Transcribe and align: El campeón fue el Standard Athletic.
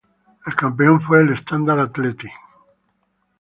El 0.47 0.55
campeón 0.55 0.99
fue 0.99 1.21
el 1.21 1.33
Standard 1.33 1.79
Athletic. 1.81 2.31